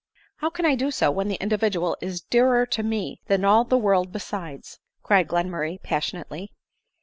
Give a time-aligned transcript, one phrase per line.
[0.39, 3.77] "How can I do so, when that individual is dearer to me than all the
[3.77, 6.47] world besides $'* cried Glenmurray pas sionately.